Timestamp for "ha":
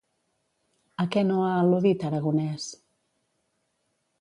1.47-1.51